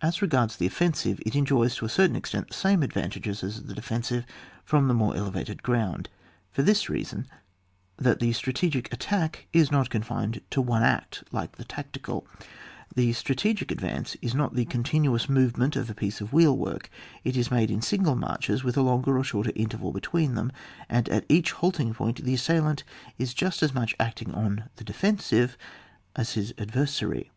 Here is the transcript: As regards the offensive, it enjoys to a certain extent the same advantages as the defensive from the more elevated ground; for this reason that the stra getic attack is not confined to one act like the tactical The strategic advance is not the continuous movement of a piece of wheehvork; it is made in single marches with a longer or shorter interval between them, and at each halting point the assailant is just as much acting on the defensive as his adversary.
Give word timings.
As 0.00 0.22
regards 0.22 0.56
the 0.56 0.64
offensive, 0.64 1.20
it 1.26 1.36
enjoys 1.36 1.74
to 1.74 1.84
a 1.84 1.88
certain 1.90 2.16
extent 2.16 2.48
the 2.48 2.54
same 2.54 2.82
advantages 2.82 3.44
as 3.44 3.64
the 3.64 3.74
defensive 3.74 4.24
from 4.64 4.88
the 4.88 4.94
more 4.94 5.14
elevated 5.14 5.62
ground; 5.62 6.08
for 6.50 6.62
this 6.62 6.88
reason 6.88 7.26
that 7.98 8.18
the 8.18 8.32
stra 8.32 8.54
getic 8.54 8.90
attack 8.90 9.48
is 9.52 9.70
not 9.70 9.90
confined 9.90 10.40
to 10.48 10.62
one 10.62 10.82
act 10.82 11.24
like 11.32 11.56
the 11.56 11.66
tactical 11.66 12.26
The 12.94 13.12
strategic 13.12 13.70
advance 13.70 14.16
is 14.22 14.34
not 14.34 14.54
the 14.54 14.64
continuous 14.64 15.28
movement 15.28 15.76
of 15.76 15.90
a 15.90 15.94
piece 15.94 16.22
of 16.22 16.30
wheehvork; 16.30 16.86
it 17.22 17.36
is 17.36 17.50
made 17.50 17.70
in 17.70 17.82
single 17.82 18.16
marches 18.16 18.64
with 18.64 18.78
a 18.78 18.82
longer 18.82 19.18
or 19.18 19.22
shorter 19.22 19.52
interval 19.54 19.92
between 19.92 20.34
them, 20.34 20.50
and 20.88 21.10
at 21.10 21.26
each 21.28 21.52
halting 21.52 21.92
point 21.92 22.24
the 22.24 22.32
assailant 22.32 22.84
is 23.18 23.34
just 23.34 23.62
as 23.62 23.74
much 23.74 23.94
acting 24.00 24.32
on 24.34 24.70
the 24.76 24.82
defensive 24.84 25.58
as 26.16 26.32
his 26.32 26.54
adversary. 26.56 27.30